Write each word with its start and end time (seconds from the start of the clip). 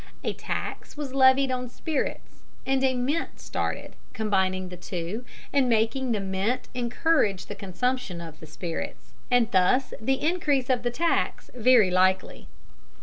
A 0.23 0.33
tax 0.33 0.97
was 0.97 1.13
levied 1.13 1.51
on 1.51 1.69
spirits, 1.69 2.41
and 2.65 2.83
a 2.83 2.95
mint 2.95 3.39
started, 3.39 3.95
combining 4.13 4.69
the 4.69 4.75
two, 4.75 5.23
and 5.53 5.69
making 5.69 6.11
the 6.11 6.19
mint 6.19 6.69
encourage 6.73 7.45
the 7.45 7.53
consumption 7.53 8.19
of 8.19 8.39
spirits, 8.49 9.13
and 9.29 9.51
thus 9.51 9.93
the 10.01 10.19
increase 10.19 10.71
of 10.71 10.81
the 10.81 10.89
tax, 10.89 11.51
very 11.53 11.91
likely. 11.91 12.47